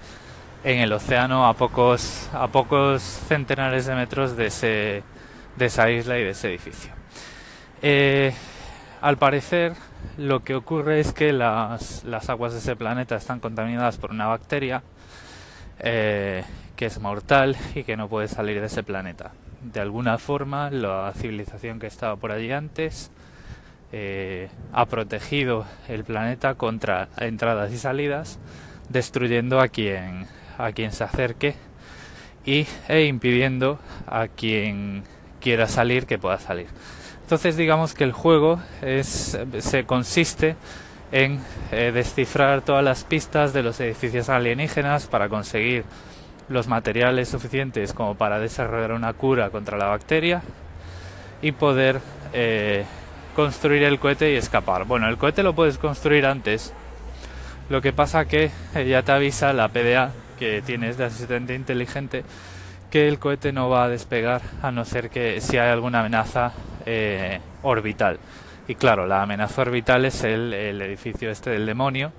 en 0.64 0.80
el 0.80 0.92
océano 0.92 1.48
a 1.48 1.54
pocos, 1.54 2.30
a 2.34 2.48
pocos 2.48 3.02
centenares 3.02 3.86
de 3.86 3.96
metros 3.96 4.36
de, 4.36 4.48
ese, 4.48 5.04
de 5.56 5.66
esa 5.66 5.90
isla 5.92 6.18
y 6.18 6.24
de 6.24 6.30
ese 6.32 6.50
edificio. 6.50 6.92
Eh, 7.82 8.34
al 9.02 9.18
parecer, 9.18 9.74
lo 10.18 10.44
que 10.44 10.56
ocurre 10.56 11.00
es 11.00 11.14
que 11.14 11.32
las, 11.32 12.04
las, 12.06 12.30
aguas 12.30 12.54
de 12.54 12.60
ese 12.60 12.76
planeta 12.76 13.16
están 13.16 13.40
contaminadas 13.40 13.98
por 13.98 14.12
una 14.12 14.28
bacteria 14.28 14.82
eh, 15.80 16.44
que 16.76 16.86
es 16.86 17.00
mortal 17.00 17.56
y 17.76 17.84
que 17.84 17.98
no 17.98 18.08
puede 18.08 18.28
salir 18.28 18.60
de 18.60 18.68
ese 18.68 18.84
planeta. 18.84 19.32
De 19.62 19.80
alguna 19.80 20.18
forma, 20.18 20.70
la 20.70 21.14
civilización 21.16 21.80
que 21.80 21.88
estaba 21.88 22.16
por 22.16 22.32
allí 22.32 22.52
antes 22.52 23.12
eh, 23.92 24.50
ha 24.72 24.86
protegido 24.86 25.66
el 25.88 26.04
planeta 26.04 26.56
contra 26.56 27.10
entradas 27.18 27.72
y 27.72 27.78
salidas 27.78 28.40
destruyendo 28.94 29.60
a 29.60 29.68
quien, 29.68 30.28
a 30.58 30.72
quien 30.72 30.94
se 30.94 31.04
acerque 31.04 31.56
y, 32.46 32.66
e 32.88 33.06
impidiendo 33.06 33.80
a 34.08 34.28
quien 34.28 35.04
quiera 35.42 35.68
salir 35.68 36.06
que 36.06 36.18
pueda 36.18 36.40
salir. 36.40 36.68
Entonces 37.24 37.58
digamos 37.58 37.94
que 37.94 38.04
el 38.04 38.12
juego 38.12 38.62
es, 38.82 39.38
se 39.60 39.86
consiste 39.86 40.56
en 41.12 41.42
eh, 41.72 41.92
descifrar 41.94 42.62
todas 42.62 42.84
las 42.84 43.04
pistas 43.04 43.54
de 43.54 43.64
los 43.64 43.80
edificios 43.80 44.30
alienígenas 44.30 45.08
para 45.08 45.30
conseguir 45.30 45.84
los 46.50 46.68
materiales 46.68 47.30
suficientes 47.30 47.94
como 47.94 48.16
para 48.16 48.40
desarrollar 48.40 48.92
una 48.92 49.14
cura 49.14 49.50
contra 49.50 49.78
la 49.78 49.86
bacteria 49.86 50.42
y 51.42 51.52
poder 51.52 52.00
eh, 52.34 52.86
construir 53.36 53.84
el 53.84 54.00
cohete 54.00 54.34
y 54.34 54.36
escapar. 54.36 54.86
Bueno, 54.86 55.08
el 55.08 55.18
cohete 55.18 55.44
lo 55.44 55.54
puedes 55.54 55.78
construir 55.78 56.26
antes 56.26 56.74
lo 57.74 57.82
que 57.82 57.92
pasa 57.92 58.26
que 58.26 58.52
eh, 58.76 58.86
ya 58.88 59.02
te 59.02 59.14
avisa 59.14 59.52
la 59.52 59.68
PDA 59.68 60.12
que 60.38 60.62
tienes 60.62 60.96
de 60.96 61.06
asistente 61.06 61.56
inteligente 61.56 62.24
que 62.92 63.08
el 63.08 63.18
cohete 63.18 63.52
no 63.52 63.68
va 63.68 63.86
a 63.86 63.90
despegar 63.90 64.44
a 64.62 64.70
no 64.70 64.86
ser 64.86 65.10
que 65.10 65.42
si 65.42 65.58
hay 65.58 65.72
alguna 65.72 66.02
amenaza 66.02 66.52
eh, 66.86 67.40
orbital. 67.64 68.20
Y 68.68 68.76
claro, 68.76 69.08
la 69.08 69.24
amenaza 69.24 69.64
orbital 69.64 70.06
es 70.06 70.24
el, 70.24 70.54
edificio 70.54 71.32
este 71.32 71.50
del 71.50 71.66
demonio 71.66 72.12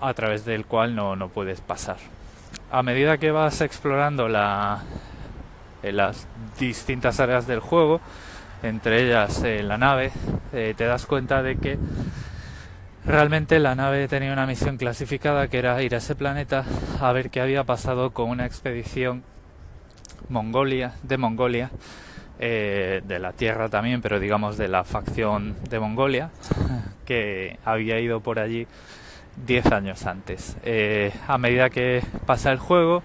a 0.00 0.14
través 0.14 0.46
del 0.46 0.64
cual 0.64 0.96
no, 0.96 1.14
no 1.14 1.28
puedes 1.28 1.60
pasar. 1.60 1.98
A 2.72 2.82
medida 2.82 3.18
que 3.18 3.30
vas 3.30 3.60
explorando 3.60 4.28
eh, 4.28 5.92
las 5.92 6.26
distintas 6.58 7.20
áreas 7.20 7.46
del 7.46 7.60
juego, 7.60 8.00
entre 8.62 9.04
ellas 9.04 9.42
la 9.42 9.76
nave, 9.76 10.10
te 10.50 10.84
das 10.84 11.04
cuenta 11.04 11.42
de 11.42 11.56
que 11.56 11.76
Realmente 13.08 13.58
la 13.58 13.74
nave 13.74 14.06
tenía 14.06 14.34
una 14.34 14.46
misión 14.46 14.76
clasificada 14.76 15.48
que 15.48 15.58
era 15.58 15.82
ir 15.82 15.94
a 15.94 15.98
ese 15.98 16.14
planeta 16.14 16.66
a 17.00 17.10
ver 17.12 17.30
qué 17.30 17.40
había 17.40 17.64
pasado 17.64 18.10
con 18.10 18.28
una 18.28 18.44
expedición 18.44 19.22
Mongolia, 20.28 20.92
de 21.04 21.16
Mongolia, 21.16 21.70
eh, 22.38 23.00
de 23.02 23.18
la 23.18 23.32
Tierra 23.32 23.70
también, 23.70 24.02
pero 24.02 24.20
digamos 24.20 24.58
de 24.58 24.68
la 24.68 24.84
facción 24.84 25.56
de 25.70 25.80
Mongolia, 25.80 26.28
que 27.06 27.58
había 27.64 27.98
ido 27.98 28.20
por 28.20 28.38
allí 28.38 28.66
10 29.46 29.72
años 29.72 30.04
antes. 30.04 30.58
Eh, 30.64 31.10
a 31.26 31.38
medida 31.38 31.70
que 31.70 32.02
pasa 32.26 32.52
el 32.52 32.58
juego, 32.58 33.02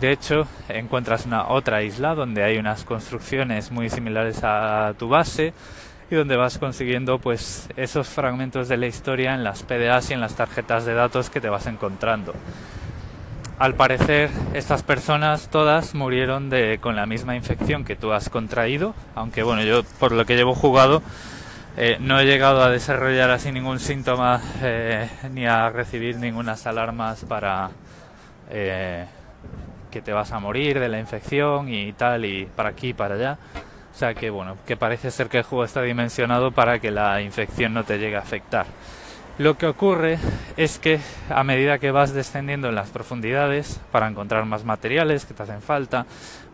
De 0.00 0.10
hecho, 0.10 0.46
encuentras 0.70 1.26
una 1.26 1.48
otra 1.48 1.82
isla 1.82 2.14
donde 2.14 2.42
hay 2.42 2.56
unas 2.56 2.84
construcciones 2.84 3.70
muy 3.70 3.90
similares 3.90 4.40
a 4.42 4.94
tu 4.98 5.08
base 5.08 5.52
y 6.12 6.14
donde 6.14 6.36
vas 6.36 6.58
consiguiendo 6.58 7.18
pues 7.18 7.68
esos 7.76 8.06
fragmentos 8.08 8.68
de 8.68 8.76
la 8.76 8.86
historia 8.86 9.34
en 9.34 9.44
las 9.44 9.62
PDAs 9.62 10.10
y 10.10 10.12
en 10.12 10.20
las 10.20 10.34
tarjetas 10.34 10.84
de 10.84 10.92
datos 10.92 11.30
que 11.30 11.40
te 11.40 11.48
vas 11.48 11.66
encontrando. 11.66 12.34
Al 13.58 13.74
parecer, 13.74 14.28
estas 14.52 14.82
personas 14.82 15.48
todas 15.48 15.94
murieron 15.94 16.50
de, 16.50 16.78
con 16.82 16.96
la 16.96 17.06
misma 17.06 17.34
infección 17.34 17.84
que 17.84 17.96
tú 17.96 18.12
has 18.12 18.28
contraído, 18.28 18.94
aunque 19.14 19.42
bueno, 19.42 19.62
yo 19.62 19.84
por 19.98 20.12
lo 20.12 20.26
que 20.26 20.36
llevo 20.36 20.54
jugado 20.54 21.02
eh, 21.78 21.96
no 21.98 22.20
he 22.20 22.26
llegado 22.26 22.62
a 22.62 22.68
desarrollar 22.68 23.30
así 23.30 23.50
ningún 23.50 23.80
síntoma 23.80 24.42
eh, 24.60 25.08
ni 25.30 25.46
a 25.46 25.70
recibir 25.70 26.18
ninguna 26.18 26.56
alarmas 26.62 27.24
para 27.24 27.70
eh, 28.50 29.06
que 29.90 30.02
te 30.02 30.12
vas 30.12 30.30
a 30.32 30.40
morir 30.40 30.78
de 30.78 30.88
la 30.88 30.98
infección 30.98 31.70
y 31.72 31.94
tal, 31.94 32.26
y 32.26 32.44
para 32.44 32.68
aquí 32.68 32.88
y 32.88 32.94
para 32.94 33.14
allá. 33.14 33.38
O 33.92 33.94
sea 33.94 34.14
que 34.14 34.30
bueno, 34.30 34.56
que 34.66 34.76
parece 34.76 35.10
ser 35.10 35.28
que 35.28 35.38
el 35.38 35.44
juego 35.44 35.64
está 35.64 35.82
dimensionado 35.82 36.50
para 36.50 36.78
que 36.78 36.90
la 36.90 37.20
infección 37.20 37.74
no 37.74 37.84
te 37.84 37.98
llegue 37.98 38.16
a 38.16 38.20
afectar. 38.20 38.66
Lo 39.38 39.56
que 39.56 39.66
ocurre 39.66 40.18
es 40.56 40.78
que 40.78 41.00
a 41.30 41.42
medida 41.44 41.78
que 41.78 41.90
vas 41.90 42.12
descendiendo 42.12 42.68
en 42.68 42.74
las 42.74 42.90
profundidades 42.90 43.80
para 43.90 44.08
encontrar 44.08 44.44
más 44.44 44.64
materiales 44.64 45.24
que 45.24 45.34
te 45.34 45.42
hacen 45.42 45.62
falta, 45.62 46.06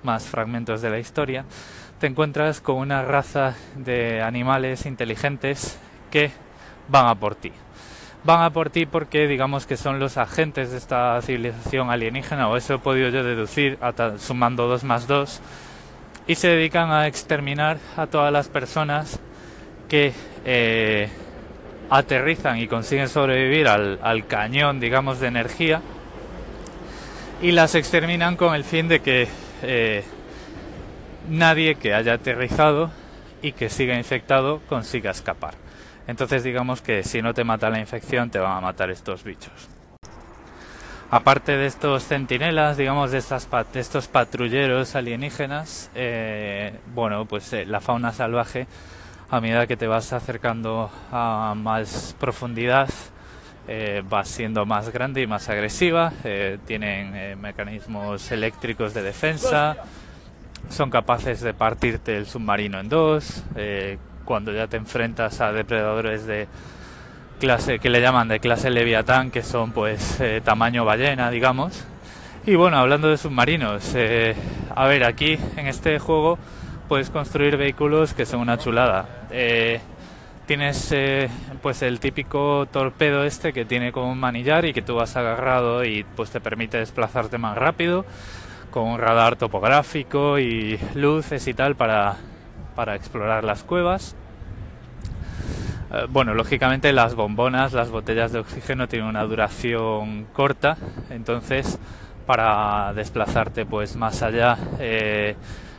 más 0.02 0.26
fragmentos 0.26 0.80
de 0.80 0.90
la 0.90 0.98
historia, 0.98 1.44
te 1.98 2.06
encuentras 2.06 2.60
con 2.60 2.76
una 2.76 3.02
raza 3.02 3.54
de 3.76 4.22
animales 4.22 4.86
inteligentes 4.86 5.78
que 6.10 6.30
van 6.88 7.06
a 7.06 7.14
por 7.16 7.34
ti 7.34 7.52
van 8.24 8.42
a 8.42 8.50
por 8.50 8.70
ti 8.70 8.86
porque 8.86 9.26
digamos 9.26 9.66
que 9.66 9.76
son 9.76 9.98
los 9.98 10.16
agentes 10.16 10.70
de 10.70 10.78
esta 10.78 11.20
civilización 11.22 11.90
alienígena, 11.90 12.48
o 12.48 12.56
eso 12.56 12.74
he 12.74 12.78
podido 12.78 13.08
yo 13.08 13.22
deducir 13.22 13.78
sumando 14.18 14.66
2 14.66 14.84
más 14.84 15.06
2, 15.06 15.40
y 16.28 16.34
se 16.34 16.48
dedican 16.48 16.92
a 16.92 17.06
exterminar 17.06 17.78
a 17.96 18.06
todas 18.06 18.30
las 18.30 18.48
personas 18.48 19.18
que 19.88 20.12
eh, 20.44 21.08
aterrizan 21.90 22.58
y 22.58 22.68
consiguen 22.68 23.08
sobrevivir 23.08 23.66
al, 23.66 24.26
cañón, 24.26 24.78
digamos, 24.78 25.20
de 25.20 25.28
energía, 25.28 25.80
y 27.40 27.52
las 27.52 27.74
exterminan 27.74 28.36
con 28.36 28.54
el 28.54 28.62
fin 28.62 28.88
de 28.88 29.00
que 29.00 29.26
eh, 29.62 30.04
nadie 31.30 31.76
que 31.76 31.94
haya 31.94 32.14
aterrizado 32.14 32.90
y 33.40 33.52
que 33.52 33.70
siga 33.70 33.96
infectado 33.96 34.60
consiga 34.68 35.10
escapar. 35.10 35.54
Entonces 36.06 36.42
digamos 36.44 36.82
que 36.82 37.04
si 37.04 37.22
no 37.22 37.32
te 37.32 37.44
mata 37.44 37.70
la 37.70 37.78
infección 37.78 38.30
te 38.30 38.38
van 38.38 38.58
a 38.58 38.60
matar 38.60 38.90
estos 38.90 39.24
bichos. 39.24 39.77
Aparte 41.10 41.56
de 41.56 41.64
estos 41.64 42.04
centinelas, 42.04 42.76
digamos, 42.76 43.10
de, 43.12 43.16
estos 43.16 44.08
patrulleros 44.08 44.94
alienígenas, 44.94 45.90
eh, 45.94 46.74
bueno, 46.94 47.24
pues 47.24 47.50
eh, 47.54 47.64
la 47.64 47.80
fauna 47.80 48.12
salvaje, 48.12 48.66
a 49.30 49.40
medida 49.40 49.66
que 49.66 49.78
te 49.78 49.86
vas 49.86 50.12
acercando 50.12 50.90
a 51.10 51.54
más 51.56 52.14
profundidad, 52.20 52.90
eh, 53.68 54.02
va 54.12 54.22
siendo 54.24 54.66
más 54.66 54.90
grande 54.90 55.22
y 55.22 55.26
más 55.26 55.48
agresiva. 55.48 56.12
tienen 56.66 57.40
mecanismos 57.40 58.30
eléctricos 58.30 58.92
de 58.92 59.02
defensa, 59.02 59.78
son 60.68 60.90
capaces 60.90 61.40
de 61.40 61.54
partirte 61.54 62.18
el 62.18 62.26
submarino 62.26 62.80
en 62.80 62.90
dos, 62.90 63.44
cuando 64.26 64.52
ya 64.52 64.66
te 64.66 64.76
enfrentas 64.76 65.40
a 65.40 65.52
depredadores 65.52 66.26
de 66.26 66.48
clase 67.38 67.78
que 67.78 67.88
le 67.88 68.00
llaman 68.00 68.28
de 68.28 68.40
clase 68.40 68.70
Leviatán, 68.70 69.30
que 69.30 69.42
son 69.42 69.72
pues 69.72 70.20
eh, 70.20 70.42
tamaño 70.44 70.84
ballena, 70.84 71.30
digamos. 71.30 71.84
Y 72.46 72.54
bueno, 72.54 72.78
hablando 72.78 73.08
de 73.08 73.16
submarinos, 73.16 73.94
eh, 73.94 74.34
a 74.74 74.86
ver, 74.86 75.04
aquí 75.04 75.38
en 75.56 75.66
este 75.66 75.98
juego 75.98 76.38
puedes 76.88 77.10
construir 77.10 77.56
vehículos 77.56 78.14
que 78.14 78.26
son 78.26 78.40
una 78.40 78.58
chulada. 78.58 79.26
Eh, 79.30 79.80
tienes 80.46 80.94
pues 81.62 81.82
el 81.82 82.00
típico 82.00 82.66
torpedo 82.70 83.24
este 83.24 83.52
que 83.52 83.64
tiene 83.64 83.92
como 83.92 84.10
un 84.10 84.18
manillar 84.18 84.64
y 84.64 84.72
que 84.72 84.80
tú 84.80 84.94
vas 84.94 85.16
agarrado 85.16 85.84
y 85.84 86.04
pues 86.16 86.30
te 86.30 86.40
permite 86.40 86.78
desplazarte 86.78 87.36
más 87.36 87.56
rápido 87.56 88.06
con 88.70 88.84
un 88.84 88.98
radar 88.98 89.36
topográfico 89.36 90.38
y 90.38 90.78
luces 90.94 91.46
y 91.48 91.54
tal 91.54 91.76
para 91.76 92.16
para 92.78 92.94
explorar 92.94 93.42
las 93.42 93.64
cuevas. 93.64 94.14
Eh, 95.90 96.06
bueno, 96.08 96.34
lógicamente 96.34 96.92
las 96.92 97.14
bombonas, 97.14 97.72
las 97.72 97.90
botellas 97.90 98.32
de 98.32 98.40
oxígeno 98.40 98.88
tienen 98.88 99.08
una 99.08 99.24
duración 99.24 100.26
corta, 100.32 100.76
entonces 101.10 101.78
para 102.26 102.92
desplazarte 102.92 103.64
pues 103.64 103.96
más 103.96 104.22
allá 104.22 104.58
eh, 104.78 105.34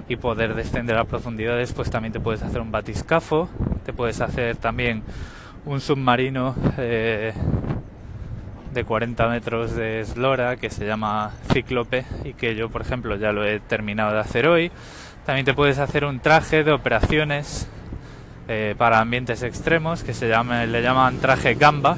y 0.07 0.15
poder 0.15 0.55
descender 0.55 0.97
a 0.97 1.03
profundidades, 1.03 1.73
pues 1.73 1.91
también 1.91 2.11
te 2.11 2.19
puedes 2.19 2.41
hacer 2.41 2.59
un 2.59 2.71
batiscafo, 2.71 3.49
te 3.85 3.93
puedes 3.93 4.19
hacer 4.19 4.55
también 4.57 5.03
un 5.65 5.79
submarino 5.79 6.55
eh, 6.79 7.33
de 8.73 8.83
40 8.83 9.27
metros 9.27 9.75
de 9.75 10.01
eslora 10.01 10.55
que 10.57 10.71
se 10.71 10.87
llama 10.87 11.33
Cíclope 11.53 12.05
y 12.23 12.33
que 12.33 12.55
yo 12.55 12.69
por 12.69 12.81
ejemplo 12.81 13.15
ya 13.15 13.31
lo 13.31 13.45
he 13.45 13.59
terminado 13.59 14.13
de 14.13 14.19
hacer 14.19 14.47
hoy. 14.47 14.71
También 15.27 15.45
te 15.45 15.53
puedes 15.53 15.77
hacer 15.77 16.05
un 16.05 16.19
traje 16.19 16.63
de 16.63 16.71
operaciones 16.71 17.69
eh, 18.49 18.75
para 18.77 18.99
ambientes 18.99 19.43
extremos 19.43 20.03
que 20.03 20.13
se 20.13 20.27
le 20.27 20.81
llaman 20.81 21.17
traje 21.19 21.53
gamba, 21.53 21.95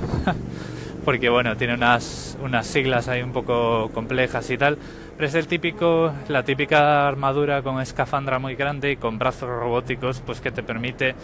porque 1.05 1.29
bueno, 1.29 1.57
tiene 1.57 1.73
unas, 1.73 2.37
unas 2.43 2.67
siglas 2.67 3.07
ahí 3.07 3.23
un 3.23 3.31
poco 3.31 3.89
complejas 3.93 4.49
y 4.51 4.57
tal, 4.57 4.77
pero 5.15 5.27
es 5.27 5.33
el 5.33 5.47
típico, 5.47 6.13
la 6.27 6.43
típica 6.43 7.07
armadura 7.07 7.63
con 7.63 7.81
escafandra 7.81 8.37
muy 8.37 8.55
grande 8.55 8.91
y 8.91 8.97
con 8.97 9.17
brazos 9.17 9.49
robóticos, 9.49 10.21
pues 10.25 10.41
que 10.41 10.51
te 10.51 10.61
permite 10.61 11.15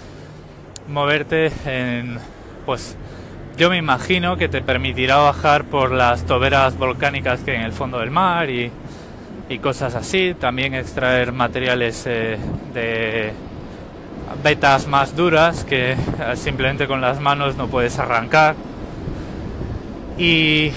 moverte 0.88 1.52
en, 1.66 2.18
pues 2.66 2.96
yo 3.58 3.70
me 3.70 3.78
imagino 3.78 4.38
que 4.38 4.48
te 4.48 4.62
permitirá 4.62 5.18
bajar 5.18 5.66
por 5.66 5.92
las 5.92 6.26
toberas 6.26 6.78
volcánicas 6.78 7.42
que 7.42 7.52
hay 7.52 7.58
en 7.58 7.64
el 7.64 7.74
fondo 7.74 8.00
del 8.00 8.10
mar 8.10 8.50
y 8.50 8.72
y 9.50 9.60
cosas 9.60 9.96
así. 9.96 10.36
También 10.40 10.74
extraer 10.74 11.32
materiales 11.32 12.04
eh, 12.06 12.38
de 12.74 13.32
vetas 14.44 14.88
más 14.88 15.16
duras 15.16 15.64
que 15.64 15.92
eh, 15.92 15.98
simplemente 16.36 16.88
con 16.88 17.02
las 17.02 17.20
manos 17.20 17.56
no 17.56 17.68
puedes 17.68 17.98
arrancar. 18.00 18.56
Y, 20.18 20.72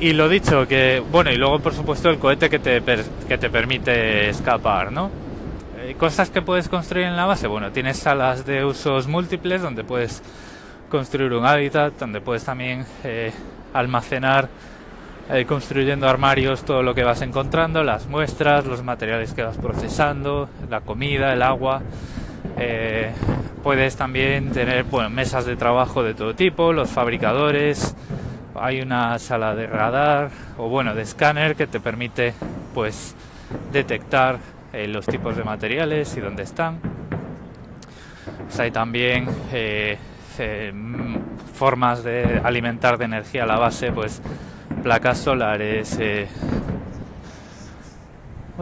y 0.00 0.12
lo 0.12 0.28
dicho, 0.28 0.66
que 0.66 1.02
bueno, 1.10 1.30
y 1.30 1.36
luego 1.36 1.60
por 1.60 1.74
supuesto 1.74 2.08
el 2.10 2.18
cohete 2.18 2.48
que 2.48 2.58
te, 2.58 2.82
que 3.28 3.38
te 3.38 3.50
permite 3.50 4.28
escapar, 4.28 4.92
¿no? 4.92 5.10
Eh, 5.78 5.94
cosas 5.98 6.30
que 6.30 6.42
puedes 6.42 6.68
construir 6.68 7.06
en 7.06 7.16
la 7.16 7.26
base, 7.26 7.46
bueno, 7.46 7.70
tienes 7.72 7.98
salas 7.98 8.46
de 8.46 8.64
usos 8.64 9.06
múltiples 9.08 9.62
donde 9.62 9.84
puedes 9.84 10.22
construir 10.90 11.32
un 11.32 11.46
hábitat, 11.46 11.94
donde 11.98 12.20
puedes 12.20 12.44
también 12.44 12.84
almacenar 13.72 14.48
eh, 15.30 15.46
construyendo 15.46 16.08
armarios 16.08 16.64
todo 16.64 16.82
lo 16.82 16.94
que 16.94 17.04
vas 17.04 17.22
encontrando, 17.22 17.84
las 17.84 18.06
muestras, 18.06 18.66
los 18.66 18.82
materiales 18.82 19.32
que 19.32 19.42
vas 19.42 19.56
procesando, 19.56 20.48
la 20.68 20.80
comida, 20.80 21.32
el 21.32 21.42
agua. 21.42 21.80
Eh, 22.58 23.10
puedes 23.62 23.96
también 23.96 24.50
tener 24.50 24.84
mesas 25.10 25.46
de 25.46 25.56
trabajo 25.56 26.02
de 26.02 26.14
todo 26.14 26.34
tipo, 26.34 26.72
los 26.72 26.90
fabricadores, 26.90 27.94
hay 28.54 28.80
una 28.80 29.18
sala 29.18 29.54
de 29.54 29.66
radar 29.66 30.30
o 30.58 30.68
bueno 30.68 30.94
de 30.94 31.02
escáner 31.02 31.56
que 31.56 31.66
te 31.66 31.80
permite 31.80 32.34
pues 32.74 33.14
detectar 33.72 34.38
eh, 34.72 34.86
los 34.86 35.06
tipos 35.06 35.36
de 35.36 35.44
materiales 35.44 36.16
y 36.16 36.20
dónde 36.20 36.42
están. 36.42 36.78
Pues 38.46 38.60
hay 38.60 38.70
también 38.70 39.26
formas 41.54 42.02
de 42.02 42.40
alimentar 42.42 42.98
de 42.98 43.04
energía 43.04 43.46
la 43.46 43.58
base, 43.58 43.92
pues 43.92 44.20
placas 44.82 45.18
solares. 45.18 45.96
Eh. 46.00 46.26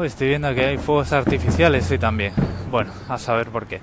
estoy 0.04 0.28
viendo 0.28 0.54
que 0.54 0.64
hay 0.64 0.78
fuegos 0.78 1.12
artificiales 1.12 1.90
y 1.90 1.98
también. 1.98 2.32
Bueno, 2.70 2.92
a 3.08 3.18
saber 3.18 3.48
por 3.48 3.66
qué. 3.66 3.80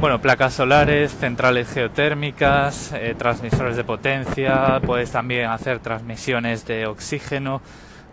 Bueno, 0.00 0.20
placas 0.20 0.54
solares, 0.54 1.12
centrales 1.14 1.72
geotérmicas, 1.72 2.92
eh, 2.92 3.14
transmisores 3.16 3.76
de 3.76 3.84
potencia, 3.84 4.80
puedes 4.84 5.12
también 5.12 5.50
hacer 5.50 5.78
transmisiones 5.78 6.66
de 6.66 6.86
oxígeno 6.86 7.62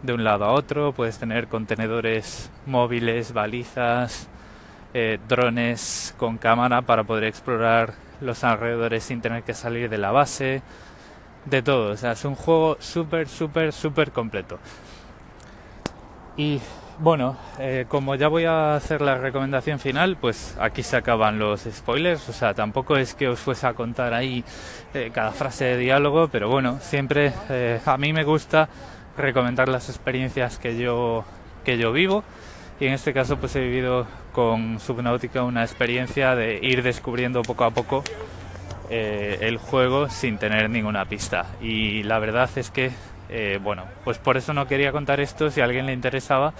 de 0.03 0.13
un 0.13 0.23
lado 0.23 0.45
a 0.45 0.51
otro, 0.51 0.91
puedes 0.93 1.17
tener 1.17 1.47
contenedores 1.47 2.51
móviles, 2.67 3.33
balizas, 3.33 4.27
eh, 4.93 5.17
drones 5.27 6.13
con 6.17 6.37
cámara 6.37 6.83
para 6.83 7.03
poder 7.03 7.23
explorar 7.23 7.93
los 8.21 8.43
alrededores 8.43 9.03
sin 9.03 9.21
tener 9.21 9.41
que 9.41 9.55
salir 9.55 9.89
de 9.89 9.97
la 9.97 10.11
base, 10.11 10.61
de 11.45 11.61
todo. 11.63 11.93
O 11.93 11.97
sea, 11.97 12.11
es 12.11 12.23
un 12.25 12.35
juego 12.35 12.77
súper, 12.79 13.27
súper, 13.27 13.73
súper 13.73 14.11
completo. 14.11 14.59
Y 16.37 16.61
bueno, 16.99 17.35
eh, 17.59 17.85
como 17.87 18.15
ya 18.15 18.27
voy 18.27 18.45
a 18.45 18.75
hacer 18.75 19.01
la 19.01 19.17
recomendación 19.17 19.79
final, 19.79 20.17
pues 20.17 20.55
aquí 20.59 20.83
se 20.83 20.95
acaban 20.95 21.39
los 21.39 21.61
spoilers. 21.61 22.29
O 22.29 22.33
sea, 22.33 22.53
tampoco 22.53 22.97
es 22.97 23.13
que 23.13 23.27
os 23.27 23.39
fuese 23.39 23.67
a 23.67 23.73
contar 23.73 24.13
ahí 24.13 24.43
eh, 24.93 25.11
cada 25.13 25.31
frase 25.31 25.65
de 25.65 25.77
diálogo, 25.77 26.27
pero 26.27 26.49
bueno, 26.49 26.79
siempre 26.81 27.33
eh, 27.49 27.79
a 27.85 27.97
mí 27.97 28.13
me 28.13 28.23
gusta 28.23 28.69
recomendar 29.17 29.69
las 29.69 29.89
experiencias 29.89 30.57
que 30.57 30.77
yo, 30.77 31.25
que 31.63 31.77
yo 31.77 31.91
vivo 31.91 32.23
y 32.79 32.87
en 32.87 32.93
este 32.93 33.13
caso 33.13 33.37
pues 33.37 33.55
he 33.55 33.61
vivido 33.61 34.07
con 34.31 34.79
Subnautica 34.79 35.43
una 35.43 35.63
experiencia 35.63 36.35
de 36.35 36.59
ir 36.61 36.81
descubriendo 36.81 37.43
poco 37.43 37.63
a 37.63 37.71
poco 37.71 38.03
el 38.89 39.57
juego 39.57 40.09
sin 40.09 40.37
tener 40.37 40.69
ninguna 40.69 41.05
pista 41.05 41.47
y 41.61 42.03
la 42.03 42.19
verdad 42.19 42.49
es 42.55 42.69
que 42.69 42.91
eh, 43.29 43.59
bueno 43.61 43.85
pues 44.03 44.17
por 44.17 44.37
eso 44.37 44.53
no 44.53 44.67
quería 44.67 44.91
contar 44.91 45.19
esto 45.19 45.49
si 45.49 45.61
a 45.61 45.65
alguien 45.65 45.85
le 45.85 45.93
interesaba 45.93 46.53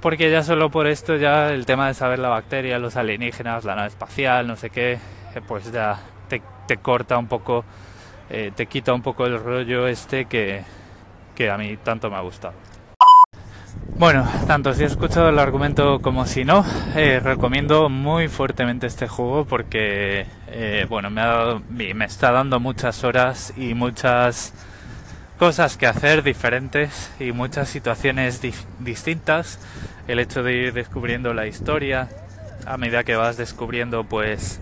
porque 0.00 0.30
ya 0.30 0.42
solo 0.42 0.70
por 0.70 0.86
esto 0.86 1.16
ya 1.16 1.50
el 1.50 1.66
tema 1.66 1.88
de 1.88 1.94
saber 1.94 2.20
la 2.20 2.28
bacteria, 2.28 2.78
los 2.78 2.94
alienígenas, 2.96 3.64
la 3.64 3.74
nave 3.74 3.88
espacial, 3.88 4.46
no 4.46 4.54
sé 4.54 4.70
qué, 4.70 4.92
eh, 4.92 5.40
pues 5.46 5.72
ya 5.72 5.98
te, 6.28 6.76
corta 6.76 7.18
un 7.18 7.26
poco, 7.26 7.64
te 8.28 8.66
quita 8.66 8.92
un 8.92 9.02
poco 9.02 9.26
el 9.26 9.42
rollo 9.42 9.88
este 9.88 10.26
que, 10.26 10.62
que 11.34 11.50
a 11.50 11.56
mí 11.56 11.76
tanto 11.78 12.10
me 12.10 12.16
ha 12.16 12.20
gustado. 12.20 12.54
Bueno, 13.96 14.28
tanto 14.46 14.74
si 14.74 14.84
he 14.84 14.86
escuchado 14.86 15.28
el 15.28 15.38
argumento 15.38 16.00
como 16.00 16.26
si 16.26 16.44
no, 16.44 16.64
eh, 16.94 17.20
recomiendo 17.20 17.88
muy 17.88 18.28
fuertemente 18.28 18.86
este 18.86 19.08
juego 19.08 19.44
porque, 19.44 20.26
eh, 20.48 20.86
bueno, 20.88 21.10
me, 21.10 21.20
ha 21.20 21.60
me 21.68 22.04
está 22.04 22.30
dando 22.30 22.60
muchas 22.60 23.02
horas 23.02 23.52
y 23.56 23.74
muchas 23.74 24.52
cosas 25.38 25.76
que 25.76 25.86
hacer 25.86 26.22
diferentes 26.22 27.12
y 27.20 27.32
muchas 27.32 27.68
situaciones 27.68 28.40
distintas. 28.80 29.60
El 30.08 30.18
hecho 30.18 30.42
de 30.42 30.54
ir 30.54 30.72
descubriendo 30.72 31.32
la 31.32 31.46
historia 31.46 32.08
a 32.66 32.76
medida 32.76 33.04
que 33.04 33.14
vas 33.14 33.36
descubriendo, 33.36 34.04
pues, 34.04 34.60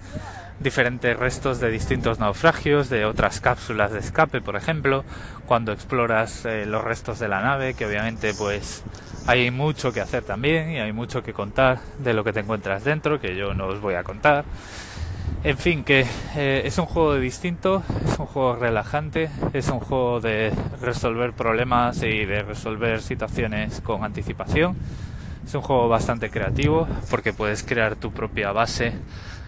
diferentes 0.60 1.16
restos 1.18 1.60
de 1.60 1.70
distintos 1.70 2.18
naufragios, 2.18 2.88
de 2.88 3.04
otras 3.04 3.40
cápsulas 3.40 3.92
de 3.92 4.00
escape, 4.00 4.40
por 4.40 4.56
ejemplo, 4.56 5.04
cuando 5.46 5.72
exploras 5.72 6.44
eh, 6.44 6.66
los 6.66 6.84
restos 6.84 7.18
de 7.18 7.28
la 7.28 7.40
nave, 7.40 7.74
que 7.74 7.86
obviamente, 7.86 8.32
pues, 8.34 8.84
hay 9.26 9.50
mucho 9.50 9.92
que 9.92 10.00
hacer 10.00 10.24
también 10.24 10.70
y 10.70 10.78
hay 10.78 10.92
mucho 10.92 11.22
que 11.22 11.32
contar 11.32 11.78
de 11.98 12.12
lo 12.12 12.22
que 12.22 12.32
te 12.32 12.40
encuentras 12.40 12.84
dentro, 12.84 13.18
que 13.20 13.34
yo 13.34 13.54
no 13.54 13.66
os 13.66 13.80
voy 13.80 13.94
a 13.94 14.04
contar. 14.04 14.44
En 15.46 15.58
fin, 15.58 15.84
que 15.84 16.04
eh, 16.34 16.62
es 16.64 16.76
un 16.78 16.86
juego 16.86 17.14
distinto, 17.14 17.84
es 18.04 18.18
un 18.18 18.26
juego 18.26 18.56
relajante, 18.56 19.30
es 19.52 19.68
un 19.68 19.78
juego 19.78 20.20
de 20.20 20.52
resolver 20.80 21.34
problemas 21.34 22.02
y 22.02 22.24
de 22.24 22.42
resolver 22.42 23.00
situaciones 23.00 23.80
con 23.80 24.02
anticipación. 24.02 24.76
Es 25.46 25.54
un 25.54 25.62
juego 25.62 25.88
bastante 25.88 26.30
creativo 26.30 26.88
porque 27.08 27.32
puedes 27.32 27.62
crear 27.62 27.94
tu 27.94 28.10
propia 28.10 28.50
base 28.50 28.92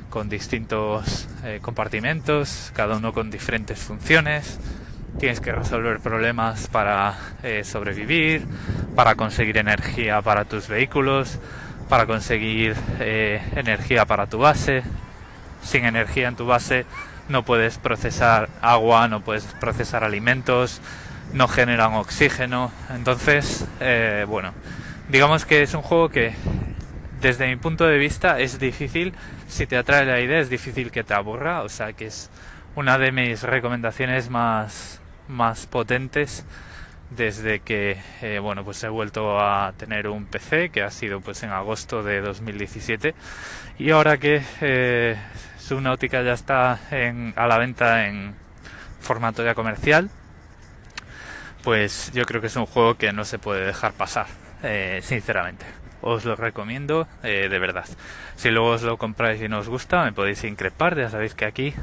con 0.09 0.29
distintos 0.29 1.27
eh, 1.43 1.59
compartimentos, 1.61 2.71
cada 2.77 2.97
uno 2.97 3.13
con 3.13 3.29
diferentes 3.29 3.81
funciones 3.81 4.61
tienes 5.19 5.41
que 5.41 5.51
resolver 5.51 5.99
problemas 5.99 6.69
para 6.69 7.19
eh, 7.43 7.65
sobrevivir, 7.65 8.47
para 8.95 9.17
conseguir 9.17 9.59
energía 9.59 10.23
para 10.23 10.45
tus 10.45 10.69
vehículos, 10.69 11.41
para 11.89 12.07
conseguir 12.07 12.77
energía 13.01 14.05
para 14.05 14.29
tu 14.29 14.39
base. 14.39 14.85
Sin 15.63 15.85
energía 15.85 16.29
en 16.29 16.37
tu 16.37 16.47
base 16.47 16.87
no 17.29 17.45
puedes 17.45 17.79
procesar 17.79 18.49
agua, 18.63 19.09
no 19.09 19.21
puedes 19.21 19.45
procesar 19.45 20.05
alimentos, 20.05 20.81
no 21.33 21.49
generan 21.49 21.95
oxígeno. 21.95 22.73
Entonces, 22.91 23.67
eh, 23.81 24.25
bueno, 24.29 24.53
digamos 25.09 25.45
que 25.45 25.63
es 25.63 25.75
un 25.75 25.83
juego 25.83 26.09
que 26.09 26.35
desde 27.21 27.49
mi 27.49 27.57
punto 27.57 27.87
de 27.87 27.99
vista 27.99 28.39
es 28.39 28.59
difícil, 28.59 29.13
si 29.49 29.67
te 29.67 29.77
atrae 29.77 30.05
la 30.05 30.21
idea 30.21 30.39
es 30.39 30.51
difícil 30.51 30.91
que 30.91 31.05
te 31.05 31.15
aburra, 31.15 31.63
o 31.63 31.69
sea 31.69 31.93
que 31.93 32.07
es 32.07 32.31
una 32.77 32.99
de 32.99 33.13
mis 33.13 33.43
recomendaciones 33.43 34.31
más 34.31 35.01
más 35.29 35.67
potentes 35.67 36.45
desde 37.11 37.61
que 37.61 37.99
eh, 38.23 38.39
bueno 38.39 38.65
pues 38.65 38.83
he 38.85 38.89
vuelto 38.89 39.41
a 39.41 39.73
tener 39.77 40.09
un 40.09 40.27
PC 40.27 40.71
que 40.71 40.83
ha 40.83 40.91
sido 40.91 41.21
pues 41.21 41.43
en 41.43 41.51
agosto 41.51 42.03
de 42.03 42.21
2017 42.21 43.15
y 43.79 43.91
ahora 43.91 44.19
que 44.19 44.43
eh, 44.61 45.17
Subnautica 45.69 46.23
ya 46.23 46.33
está 46.33 46.81
a 47.37 47.47
la 47.47 47.59
venta 47.59 48.07
en 48.07 48.35
formato 49.01 49.45
ya 49.45 49.55
comercial 49.55 50.11
pues 51.63 52.11
yo 52.15 52.25
creo 52.25 52.41
que 52.41 52.47
es 52.47 52.57
un 52.57 52.67
juego 52.67 52.97
que 52.97 53.13
no 53.13 53.25
se 53.25 53.39
puede 53.39 53.67
dejar 53.67 53.93
pasar 53.93 54.27
eh, 54.63 55.01
sinceramente 55.03 55.67
os 56.01 56.25
lo 56.25 56.37
recomiendo 56.37 57.07
eh, 57.23 57.49
de 57.51 57.59
verdad 57.59 57.87
si 58.37 58.51
luego 58.51 58.71
os 58.71 58.83
lo 58.83 58.97
compráis 58.97 59.43
y 59.43 59.49
no 59.49 59.59
os 59.59 59.69
gusta 59.69 60.05
me 60.05 60.13
podéis 60.13 60.45
increpar 60.45 60.97
ya 60.97 61.11
sabéis 61.11 61.35
que 61.35 61.45
aquí 61.45 61.75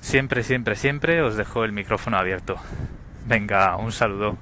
siempre, 0.00 0.42
siempre, 0.42 0.76
siempre 0.76 1.22
os 1.22 1.36
dejo 1.36 1.64
el 1.64 1.72
micrófono 1.72 2.18
abierto. 2.18 2.56
Venga, 3.26 3.76
un 3.76 3.92
saludo. 3.92 4.38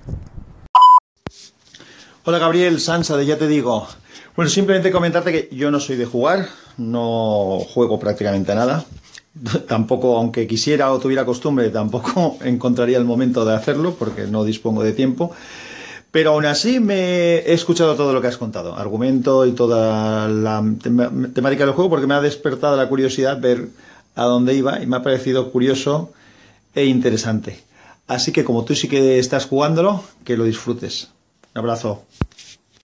Hola 2.24 2.38
Gabriel, 2.38 2.80
Sansa 2.80 3.16
de 3.16 3.26
Ya 3.26 3.38
Te 3.38 3.46
Digo. 3.46 3.88
Bueno, 4.34 4.50
simplemente 4.50 4.90
comentarte 4.90 5.32
que 5.32 5.54
yo 5.54 5.70
no 5.70 5.80
soy 5.80 5.96
de 5.96 6.04
jugar, 6.04 6.48
no 6.76 7.58
juego 7.60 7.98
prácticamente 7.98 8.54
nada. 8.54 8.84
Tampoco, 9.68 10.16
aunque 10.16 10.46
quisiera 10.46 10.92
o 10.92 10.98
tuviera 10.98 11.24
costumbre, 11.24 11.70
tampoco 11.70 12.38
encontraría 12.44 12.98
el 12.98 13.04
momento 13.04 13.44
de 13.44 13.54
hacerlo 13.54 13.94
porque 13.98 14.26
no 14.26 14.44
dispongo 14.44 14.82
de 14.82 14.92
tiempo. 14.92 15.32
Pero 16.10 16.32
aún 16.32 16.46
así 16.46 16.80
me 16.80 17.40
he 17.40 17.52
escuchado 17.52 17.94
todo 17.94 18.14
lo 18.14 18.22
que 18.22 18.28
has 18.28 18.38
contado, 18.38 18.74
argumento 18.74 19.44
y 19.44 19.52
toda 19.52 20.28
la 20.28 20.64
temática 21.34 21.66
del 21.66 21.74
juego 21.74 21.90
porque 21.90 22.06
me 22.06 22.14
ha 22.14 22.22
despertado 22.22 22.76
la 22.76 22.88
curiosidad 22.88 23.38
ver 23.38 23.68
a 24.14 24.24
dónde 24.24 24.54
iba 24.54 24.82
y 24.82 24.86
me 24.86 24.96
ha 24.96 25.02
parecido 25.02 25.52
curioso 25.52 26.12
e 26.74 26.86
interesante. 26.86 27.62
Así 28.06 28.32
que 28.32 28.44
como 28.44 28.64
tú 28.64 28.74
sí 28.74 28.88
que 28.88 29.18
estás 29.18 29.46
jugándolo, 29.46 30.04
que 30.24 30.36
lo 30.36 30.44
disfrutes. 30.44 31.10
Un 31.54 31.58
abrazo. 31.58 32.04